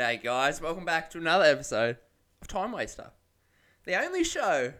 [0.00, 0.62] G'day, guys.
[0.62, 1.98] Welcome back to another episode
[2.40, 3.10] of Time Waster.
[3.84, 4.72] The only show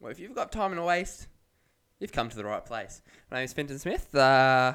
[0.00, 1.28] where if you've got time and a waste,
[1.98, 3.00] you've come to the right place.
[3.30, 4.14] My name is Finton Smith.
[4.14, 4.74] Uh,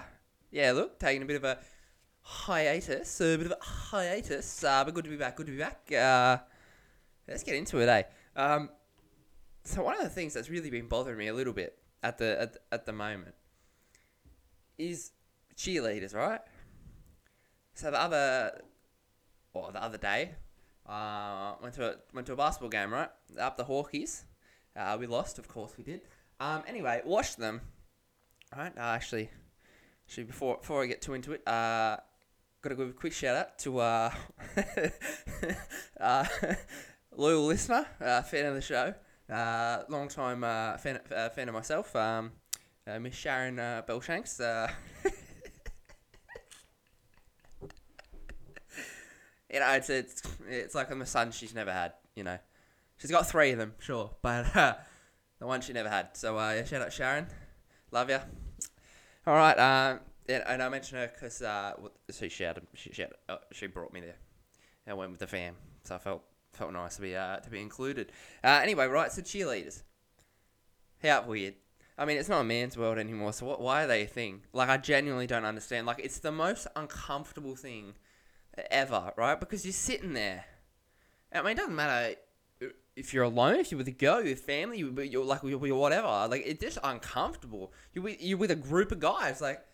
[0.49, 1.59] yeah, look, taking a bit of a
[2.23, 5.35] hiatus, a bit of a hiatus, uh, but good to be back.
[5.35, 5.91] Good to be back.
[5.91, 6.37] Uh,
[7.27, 8.01] let's get into it, eh?
[8.35, 8.71] Um,
[9.65, 12.41] so one of the things that's really been bothering me a little bit at the
[12.41, 13.35] at, at the moment
[14.79, 15.11] is
[15.55, 16.41] cheerleaders, right?
[17.75, 18.61] So the other,
[19.53, 20.31] or the other day,
[20.87, 23.09] uh, went to a went to a basketball game, right?
[23.39, 24.25] Up the Hawkeys.
[24.75, 26.01] Uh, we lost, of course we did.
[26.39, 27.61] Um, anyway, watched them.
[28.55, 29.29] Right, uh, actually,
[30.07, 31.97] actually before before I get too into it, uh,
[32.61, 34.11] got to give a quick shout out to uh,
[35.99, 36.25] uh,
[37.15, 38.93] loyal listener, uh, fan of the show,
[39.31, 42.31] uh, long time uh, fan uh, fan of myself, um,
[42.87, 43.81] uh, Miss Sharon uh.
[43.87, 44.67] Uh,
[49.51, 51.93] you know, it's it's it's like a son she's never had.
[52.15, 52.37] You know,
[52.97, 54.75] she's got three of them, sure, but uh,
[55.39, 56.09] the one she never had.
[56.13, 57.27] So uh, yeah, shout out Sharon,
[57.91, 58.19] love ya.
[59.27, 61.73] All right, um, yeah, and I mentioned her because uh,
[62.11, 64.17] she had she she, had, uh, she brought me there.
[64.87, 67.59] I went with the fam, so I felt felt nice to be uh, to be
[67.59, 68.11] included.
[68.43, 69.83] Uh, anyway, right, so cheerleaders,
[71.03, 71.55] how weird.
[71.97, 74.41] I mean, it's not a man's world anymore, so what, why are they a thing?
[74.53, 75.85] Like, I genuinely don't understand.
[75.85, 77.93] Like, it's the most uncomfortable thing
[78.69, 79.39] ever, right?
[79.39, 80.45] Because you're sitting there.
[81.33, 82.15] I mean, it doesn't matter
[82.95, 86.27] if you're alone, if you're with a girl, your family, you're, you're like, you're, whatever.
[86.29, 87.71] Like, it's just uncomfortable.
[87.93, 89.39] You're with, you're with a group of guys.
[89.39, 89.65] Like,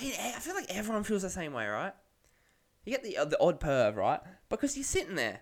[0.00, 1.92] I feel like everyone feels the same way, right?
[2.84, 4.20] You get the uh, the odd perv, right?
[4.48, 5.40] Because you're sitting there,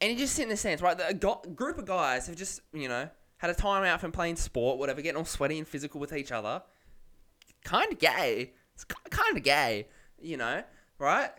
[0.00, 0.98] and you're just sit in the stands, right?
[1.06, 4.36] A go- group of guys have just, you know, had a time out from playing
[4.36, 6.62] sport, whatever, getting all sweaty and physical with each other.
[7.62, 8.52] Kind of gay.
[8.74, 9.88] It's kind of gay,
[10.20, 10.62] you know,
[11.00, 11.30] right?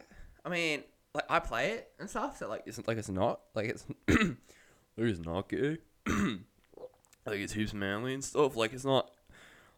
[0.43, 0.83] I mean,
[1.13, 4.37] like I play it and stuff, so like it's like it's not like it's like
[4.97, 5.77] it's not gay.
[6.07, 8.55] like it's heaps manly and stuff.
[8.55, 9.09] Like it's not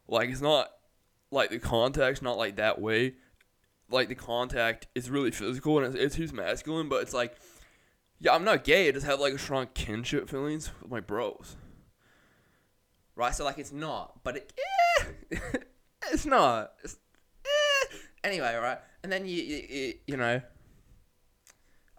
[0.07, 0.71] like it's not
[1.31, 3.15] like the contact's not like that way.
[3.89, 7.35] Like the contact is really physical and it's, it's heaps masculine, but it's like
[8.19, 8.87] yeah, I'm not gay.
[8.87, 11.57] I just have like a strong kinship feelings with my bros.
[13.15, 14.53] Right, so like it's not, but it
[15.31, 15.37] eh,
[16.11, 16.73] it's not.
[16.83, 16.97] It's,
[17.45, 17.97] eh.
[18.23, 20.41] Anyway, right, and then you you, you, know,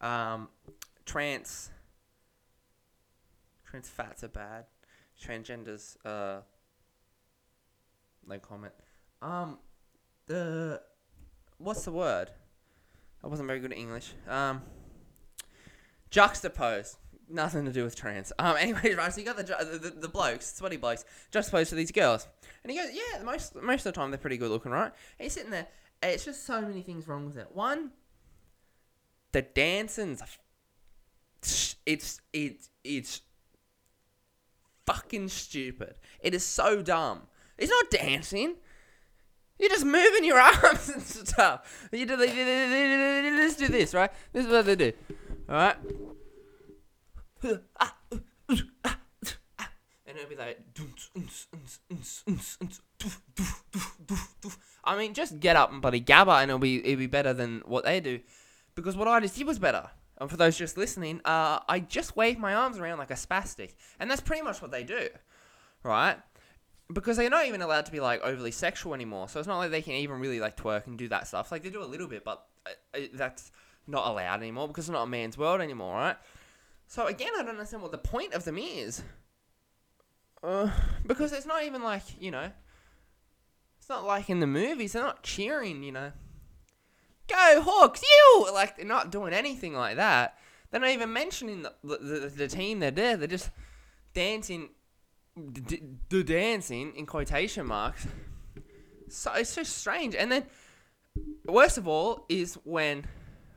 [0.00, 0.48] um,
[1.04, 1.70] trans
[3.64, 4.64] trans fats are bad.
[5.22, 6.40] Transgenders, uh,
[8.26, 8.72] no comment.
[9.22, 9.58] Um,
[10.26, 10.80] the
[11.58, 12.30] what's the word?
[13.22, 14.12] I wasn't very good at English.
[14.28, 14.62] Um,
[16.10, 16.96] juxtapose.
[17.26, 18.32] Nothing to do with trans.
[18.38, 19.12] Um, anyways, right.
[19.12, 22.28] So you got the the, the, the blokes, sweaty blokes, juxtaposed to these girls,
[22.62, 25.24] and he goes, "Yeah, most most of the time they're pretty good looking, right?" And
[25.24, 25.66] he's sitting there.
[26.02, 27.48] It's just so many things wrong with it.
[27.52, 27.92] One,
[29.32, 30.22] the dancing's
[31.86, 33.20] it's it's it's
[34.86, 35.98] fucking stupid.
[36.20, 37.22] It is so dumb.
[37.58, 38.56] It's not dancing.
[39.58, 41.88] You're just moving your arms and stuff.
[41.92, 44.10] You do, they, they do this, right?
[44.32, 44.92] This is what they do.
[45.48, 45.76] All right?
[47.42, 47.60] And
[50.06, 50.58] it'll be like.
[54.84, 57.62] I mean, just get up and bloody gabba, and it'll be it'll be better than
[57.66, 58.20] what they do,
[58.74, 59.90] because what I just did was better.
[60.18, 63.74] And for those just listening, uh, I just wave my arms around like a spastic,
[63.98, 65.08] and that's pretty much what they do,
[65.82, 66.16] right?
[66.92, 69.70] Because they're not even allowed to be like overly sexual anymore, so it's not like
[69.70, 71.50] they can even really like twerk and do that stuff.
[71.50, 73.50] Like they do a little bit, but uh, uh, that's
[73.86, 76.16] not allowed anymore because it's not a man's world anymore, right?
[76.86, 79.02] So again, I don't understand what the point of them is.
[80.42, 80.70] Uh,
[81.06, 82.50] because it's not even like you know,
[83.84, 84.94] it's not like in the movies.
[84.94, 86.12] They're not cheering, you know.
[87.28, 88.46] Go Hawks, you!
[88.50, 90.38] Like they're not doing anything like that.
[90.70, 93.18] They're not even mentioning the the, the, the team they're there.
[93.18, 93.50] They're just
[94.14, 94.70] dancing,
[95.36, 98.06] d- d- the dancing in quotation marks.
[99.10, 100.14] So it's just strange.
[100.14, 100.44] And then,
[101.44, 103.06] worst of all is when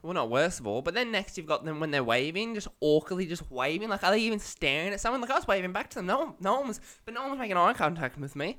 [0.03, 2.67] well, not worst of all, but then next you've got them when they're waving, just
[2.81, 3.87] awkwardly just waving.
[3.87, 5.21] Like, are they even staring at someone?
[5.21, 6.05] Like, I was waving back to them.
[6.05, 8.57] No one, no one was, but no one was making eye contact with me.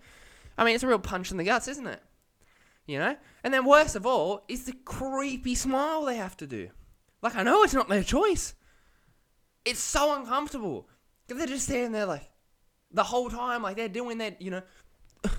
[0.59, 2.03] I mean, it's a real punch in the guts, isn't it?
[2.87, 3.17] You know?
[3.45, 6.69] And then worst of all is the creepy smile they have to do.
[7.23, 8.55] Like, I know it's not their choice.
[9.65, 10.89] It's so uncomfortable.
[11.27, 12.29] Because they're just standing there, like,
[12.91, 14.63] the whole time, like, they're doing that, you know.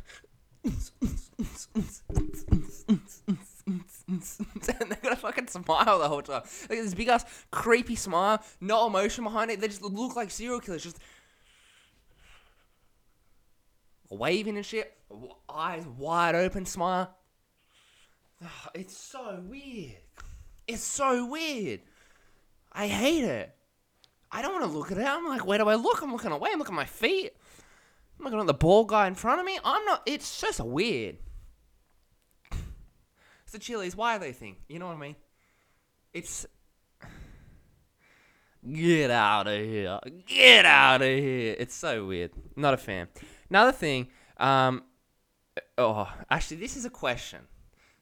[4.09, 6.41] and they're gonna fucking smile the whole time.
[6.69, 9.61] Like this big ass creepy smile, no emotion behind it.
[9.61, 10.99] They just look like serial killers, just
[14.09, 14.95] waving and shit,
[15.49, 17.15] eyes wide open, smile.
[18.73, 19.97] It's so weird.
[20.67, 21.81] It's so weird.
[22.71, 23.55] I hate it.
[24.31, 25.05] I don't want to look at it.
[25.05, 26.01] I'm like, where do I look?
[26.01, 26.51] I'm looking away.
[26.53, 27.33] I'm looking at my feet.
[28.17, 29.57] I'm looking at the ball guy in front of me.
[29.63, 30.03] I'm not.
[30.05, 31.17] It's just weird.
[33.43, 34.57] It's the Chili's why they thing.
[34.67, 35.15] You know what I mean?
[36.13, 36.45] It's.
[38.71, 39.99] Get out of here.
[40.27, 41.55] Get out of here.
[41.57, 42.29] It's so weird.
[42.55, 43.07] Not a fan.
[43.49, 44.07] Another thing.
[44.37, 44.83] Um.
[45.77, 47.39] Oh, actually, this is a question.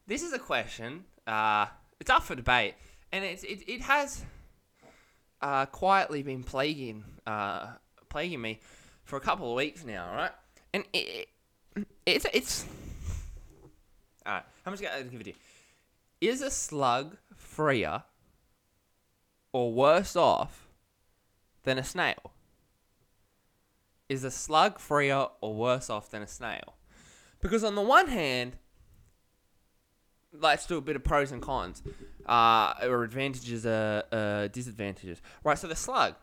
[0.05, 1.05] This is a question.
[1.25, 1.67] Uh,
[1.99, 2.75] it's up for debate,
[3.11, 4.23] and it's it, it has
[5.41, 7.67] uh, quietly been plaguing uh,
[8.09, 8.59] plaguing me
[9.03, 10.31] for a couple of weeks now, right?
[10.73, 11.29] And it,
[11.75, 12.65] it it's it's
[14.25, 14.43] all right.
[14.65, 15.35] How much give it to you?
[16.19, 18.03] Is a slug freer
[19.53, 20.67] or worse off
[21.63, 22.33] than a snail?
[24.09, 26.75] Is a slug freer or worse off than a snail?
[27.41, 28.55] Because on the one hand,
[30.31, 31.83] let's do a bit of pros and cons,
[32.25, 35.21] uh, or advantages, uh, uh, disadvantages.
[35.43, 36.15] Right, so the slug,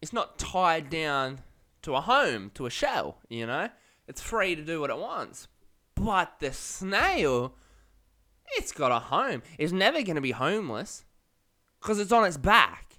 [0.00, 1.40] it's not tied down
[1.82, 3.68] to a home, to a shell, you know?
[4.06, 5.48] It's free to do what it wants.
[5.94, 7.54] But the snail,
[8.56, 9.42] it's got a home.
[9.58, 11.04] It's never going to be homeless
[11.80, 12.91] because it's on its back.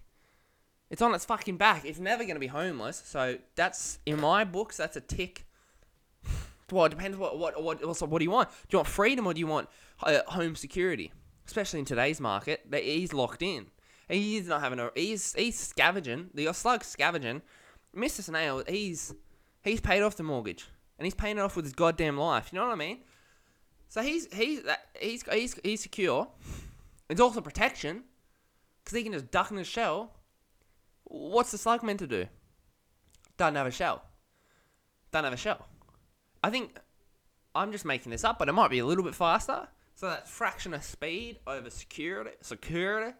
[0.93, 1.85] It's on its fucking back.
[1.85, 3.01] It's never going to be homeless.
[3.03, 5.47] So that's, in my books, that's a tick.
[6.71, 8.49] Well, it depends what what what also what do you want?
[8.49, 9.69] Do you want freedom or do you want
[10.03, 11.11] uh, home security?
[11.47, 13.65] Especially in today's market, that he's locked in.
[14.07, 16.29] He's not having a he's he's scavenging.
[16.35, 17.41] The slug scavenging.
[17.95, 18.21] Mr.
[18.21, 19.15] Snail, he's
[19.63, 20.67] he's paid off the mortgage
[20.99, 22.49] and he's paying it off with his goddamn life.
[22.51, 22.99] You know what I mean?
[23.89, 24.61] So he's he's
[24.99, 26.27] he's he's he's secure.
[27.09, 28.03] It's also protection
[28.83, 30.11] because he can just duck in his shell.
[31.13, 32.25] What's the slug meant to do?
[33.37, 34.01] Don't have a shell.
[35.11, 35.67] Don't have a shell.
[36.43, 36.75] I think
[37.53, 39.67] I'm just making this up, but it might be a little bit faster.
[39.93, 43.15] So that fraction of speed over security, security,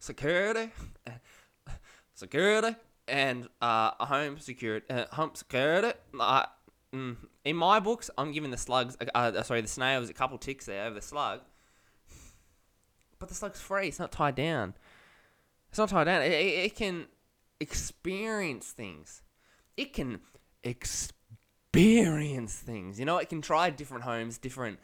[0.00, 0.70] security,
[2.14, 2.76] security,
[3.08, 5.98] and uh, home security, uh, home security.
[6.20, 6.44] Uh,
[6.92, 7.16] mm,
[7.46, 10.66] in my books, I'm giving the slugs, uh, uh, sorry, the snails a couple ticks
[10.66, 11.40] there over the slug.
[13.18, 13.88] But the slug's free.
[13.88, 14.74] It's not tied down.
[15.70, 16.20] It's not tied down.
[16.20, 17.06] It, it, it can
[17.64, 19.22] experience things.
[19.76, 20.20] It can
[20.62, 23.00] experience things.
[23.00, 24.78] You know, it can try different homes, different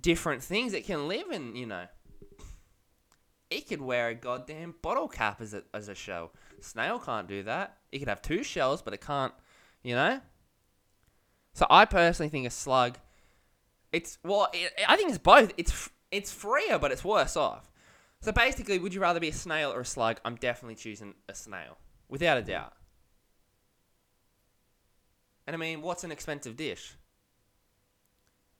[0.00, 0.72] different things.
[0.72, 1.86] It can live in, you know.
[3.50, 6.30] It could wear a goddamn bottle cap as a as a shell.
[6.60, 7.76] Snail can't do that.
[7.90, 9.34] It could have two shells, but it can't,
[9.82, 10.20] you know.
[11.54, 12.98] So I personally think a slug.
[13.92, 15.52] It's well, it, I think it's both.
[15.56, 17.71] It's it's freer, but it's worse off.
[18.22, 20.20] So basically, would you rather be a snail or a slug?
[20.24, 21.76] I'm definitely choosing a snail,
[22.08, 22.72] without a doubt.
[25.44, 26.94] And I mean, what's an expensive dish?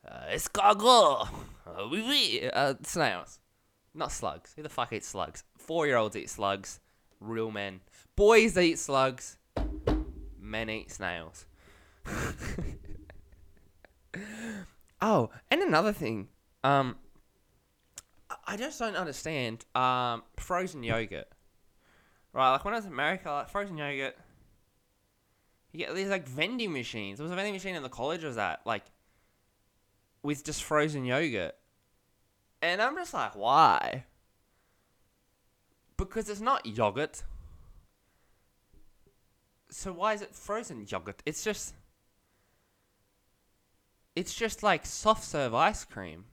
[0.06, 1.28] Uh, escargot.
[1.64, 2.50] Uh, oui, oui.
[2.52, 3.38] Uh, snails.
[3.94, 4.52] Not slugs.
[4.56, 5.44] Who the fuck eats slugs?
[5.56, 6.80] Four year olds eat slugs.
[7.20, 7.82] Real men.
[8.16, 9.36] Boys eat slugs.
[10.40, 11.46] Men eat snails.
[15.00, 16.26] oh, and another thing.
[16.64, 16.96] Um,
[18.44, 21.28] I just don't understand um, frozen yogurt.
[22.32, 24.16] Right, like when I was in America, like frozen yogurt
[25.72, 27.18] you get these like vending machines.
[27.18, 28.22] There was a vending machine in the college.
[28.22, 28.84] Was that like
[30.22, 31.54] with just frozen yogurt?
[32.60, 34.04] And I'm just like, why?
[35.96, 37.24] Because it's not yogurt.
[39.70, 41.22] So why is it frozen yogurt?
[41.24, 41.74] It's just
[44.14, 46.26] it's just like soft serve ice cream,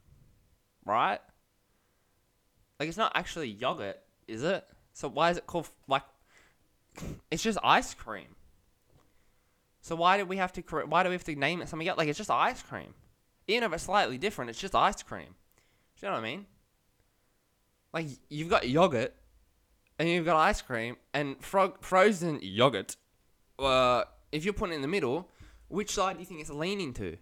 [0.83, 1.21] right?
[2.79, 4.65] Like it's not actually yogurt, is it?
[4.93, 6.03] So why is it called like
[7.31, 8.35] it's just ice cream?
[9.81, 11.97] So why do we have to why do we have to name it something else?
[11.97, 12.93] Like it's just ice cream.
[13.47, 15.35] Even if it's slightly different, it's just ice cream.
[15.99, 16.45] Do you know what I mean?
[17.93, 19.13] Like you've got yogurt
[19.97, 22.95] and you've got ice cream and fro- frozen yogurt.
[23.57, 25.29] Uh, if you're putting it in the middle,
[25.67, 27.17] which side do you think it's leaning to?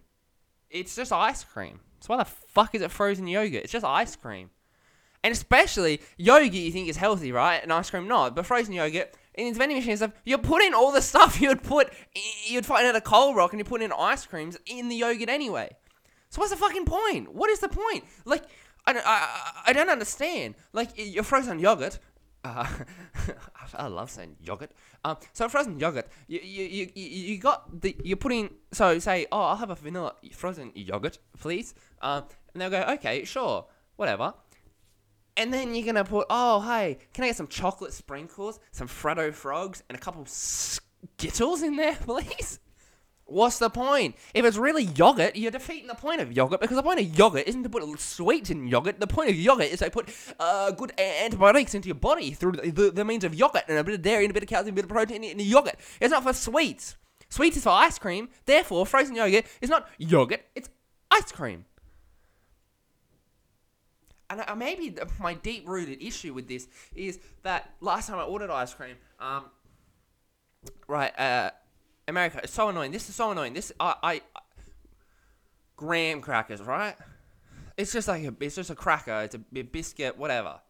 [0.70, 1.80] It's just ice cream.
[2.00, 3.64] So why the fuck is it frozen yogurt?
[3.64, 4.50] It's just ice cream.
[5.28, 7.62] And especially yogurt you think is healthy, right?
[7.62, 8.34] And ice cream not.
[8.34, 11.92] But frozen yogurt, in these vending machines stuff, you're putting all the stuff you'd put,
[12.46, 15.28] you'd find at a Cold Rock and you're putting in ice creams in the yogurt
[15.28, 15.68] anyway.
[16.30, 17.34] So what's the fucking point?
[17.34, 18.04] What is the point?
[18.24, 18.42] Like,
[18.86, 20.54] I don't, I, I don't understand.
[20.72, 21.98] Like, your frozen yogurt.
[22.42, 22.66] Uh,
[23.74, 24.70] I love saying yogurt.
[25.04, 29.42] Um, so frozen yogurt, you, you, you, you got the, you're putting, so say, oh,
[29.42, 31.74] I'll have a vanilla frozen yogurt, please.
[32.00, 33.66] Um, and they'll go, okay, sure,
[33.96, 34.32] whatever.
[35.38, 39.32] And then you're gonna put, oh hey, can I get some chocolate sprinkles, some Freddo
[39.32, 42.58] frogs, and a couple Skittles in there, please?
[43.24, 44.16] What's the point?
[44.34, 47.46] If it's really yogurt, you're defeating the point of yogurt because the point of yogurt
[47.46, 48.98] isn't to put sweets in yogurt.
[48.98, 50.08] The point of yogurt is to put
[50.40, 53.84] uh, good antibiotics into your body through the, the, the means of yogurt and a
[53.84, 55.76] bit of dairy and a bit of calcium, a bit of protein in the yogurt.
[56.00, 56.96] It's not for sweets.
[57.28, 58.30] Sweets is for ice cream.
[58.46, 60.40] Therefore, frozen yogurt is not yogurt.
[60.54, 60.70] It's
[61.10, 61.66] ice cream.
[64.30, 68.50] And uh, maybe the, my deep-rooted issue with this is that last time I ordered
[68.50, 69.44] ice cream, um,
[70.86, 71.50] right, uh,
[72.06, 72.92] America, it's so annoying.
[72.92, 73.54] This is so annoying.
[73.54, 74.20] This I, I
[75.76, 76.96] graham crackers, right?
[77.76, 79.22] It's just like a, it's just a cracker.
[79.22, 80.60] It's a, a biscuit, whatever.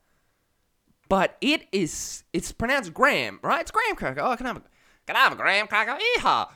[1.09, 3.63] But it is, it's pronounced graham, right?
[3.63, 4.21] It's graham cracker.
[4.21, 4.63] Oh, can I have a,
[5.07, 5.99] can I have a graham cracker?
[5.99, 6.49] Yeehaw!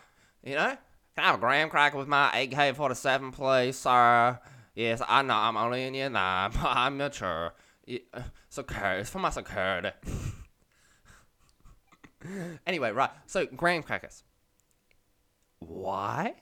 [0.45, 0.77] You know,
[1.17, 4.39] can I have a graham cracker with my AK forty seven, please, sir?
[4.75, 6.53] Yes, I know I'm only in Vietnam.
[6.63, 7.53] I'm mature.
[7.87, 9.01] It's okay.
[9.01, 9.91] It's for my security.
[12.67, 13.11] anyway, right.
[13.27, 14.23] So graham crackers.
[15.59, 16.35] Why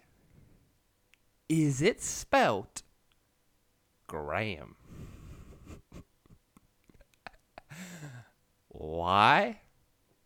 [1.49, 2.83] is it spelt
[4.07, 4.77] Graham?
[8.69, 9.61] Why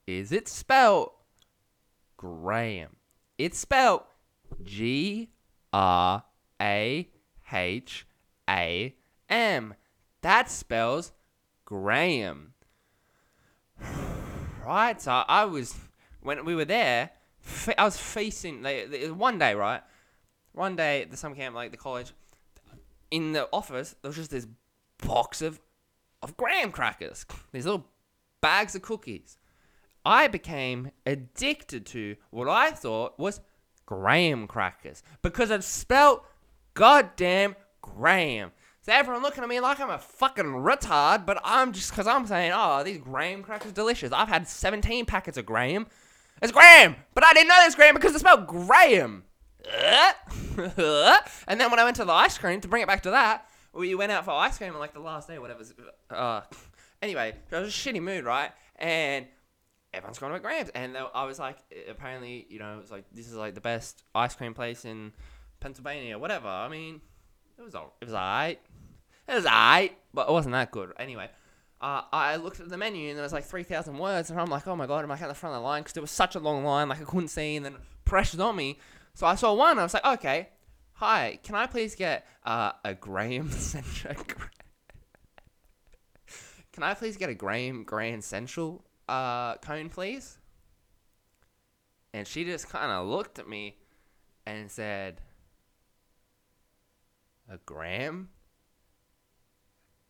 [0.06, 1.14] is it spelt
[2.16, 2.96] Graham?
[3.38, 4.06] It's spelt
[4.62, 5.30] G
[5.72, 6.22] R
[6.60, 7.08] A
[7.52, 8.06] H
[8.48, 8.94] A
[9.28, 9.74] M.
[10.22, 11.12] That spells
[11.64, 12.54] Graham.
[14.66, 14.98] Right?
[14.98, 15.74] So I was,
[16.22, 17.10] when we were there,
[17.76, 19.82] I was facing, like, one day, right?
[20.52, 22.14] One day at the summer camp, like the college,
[23.10, 24.46] in the office, there was just this
[25.06, 25.60] box of,
[26.22, 27.86] of graham crackers, these little
[28.40, 29.36] bags of cookies.
[30.04, 33.40] I became addicted to what I thought was
[33.86, 36.20] graham crackers because it's spelled
[36.74, 38.52] goddamn graham.
[38.82, 42.26] So everyone looking at me like I'm a fucking retard, but I'm just because I'm
[42.26, 44.12] saying, oh, these graham crackers delicious.
[44.12, 45.86] I've had 17 packets of graham.
[46.42, 49.24] It's graham, but I didn't know it was graham because it smelled graham.
[51.48, 53.48] and then when I went to the ice cream to bring it back to that,
[53.72, 55.62] we went out for ice cream on like the last day, whatever.
[56.10, 56.42] Uh,
[57.02, 58.50] anyway, I was a shitty mood, right?
[58.76, 59.26] And
[59.94, 61.56] everyone's going to Grams, and I was like,
[61.88, 65.12] apparently, you know, it was like this is like the best ice cream place in
[65.64, 66.46] Pennsylvania, whatever.
[66.46, 67.00] I mean,
[67.58, 68.60] it was all, it was alright,
[69.26, 70.92] it was alright, but it wasn't that good.
[70.98, 71.30] Anyway,
[71.80, 74.50] uh, I looked at the menu and there was like three thousand words, and I'm
[74.50, 75.80] like, oh my god, am I at the front of the line?
[75.80, 78.56] Because there was such a long line, like I couldn't see, and then pressured on
[78.56, 78.78] me.
[79.14, 80.50] So I saw one, I was like, okay,
[80.92, 84.36] hi, can I please get uh, a Graham centric?
[86.74, 90.36] can I please get a Graham Grand Central uh, cone, please?
[92.12, 93.78] And she just kind of looked at me
[94.44, 95.22] and said,
[97.50, 98.30] a Graham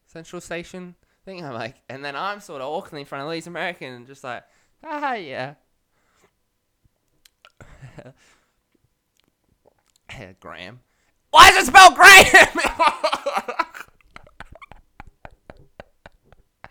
[0.06, 1.44] Central Station thing?
[1.44, 4.24] I'm like, and then I'm sort of walking in front of these Americans and just
[4.24, 4.44] like,
[4.82, 5.54] ah, yeah.
[10.40, 10.80] Graham.
[11.30, 12.48] Why is it spelled Graham?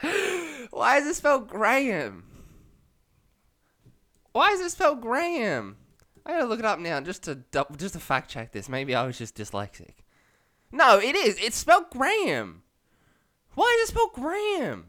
[0.72, 2.24] Why is it spelled Graham?
[4.32, 5.78] Why is it spelled Graham?
[6.26, 7.44] I gotta look it up now just to
[7.78, 8.70] just to fact check this.
[8.70, 10.03] Maybe I was just dyslexic.
[10.74, 11.38] No, it is.
[11.40, 12.64] It's spelled Graham.
[13.54, 14.88] Why is it spelled Graham?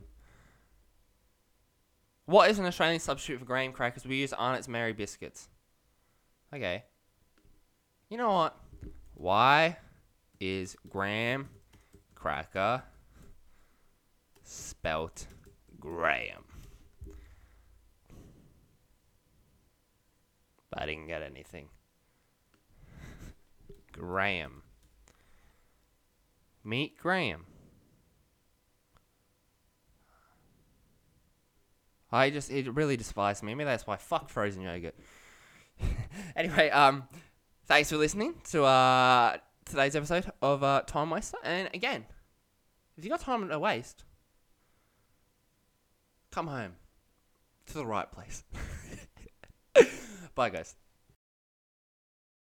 [2.25, 4.07] What is an Australian substitute for graham crackers?
[4.07, 5.49] We use Arnott's Marie biscuits.
[6.55, 6.85] Okay.
[8.09, 8.57] You know what?
[9.13, 9.77] Why
[10.41, 11.51] is graham
[12.15, 12.83] cracker
[14.43, 15.27] spelt
[15.79, 16.45] Graham?
[20.71, 21.69] But I didn't get anything.
[23.93, 24.64] Graham.
[26.65, 27.47] Meet Graham.
[32.11, 33.55] I just it really despised me.
[33.55, 34.95] Maybe that's why fuck frozen yogurt.
[36.37, 37.09] anyway, um,
[37.67, 41.39] thanks for listening to uh today's episode of uh Time Waster.
[41.43, 42.05] And again,
[42.97, 44.05] if you got time to waste,
[46.31, 46.75] come home
[47.67, 48.45] to the right place.
[50.35, 50.77] Bye, guys.